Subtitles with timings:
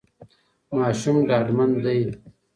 [0.77, 1.99] ماشوم ډاډمن دی.